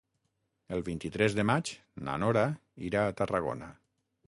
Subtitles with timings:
[0.77, 1.73] El vint-i-tres de maig
[2.09, 2.45] na Nora
[2.91, 3.71] irà a Tarragona.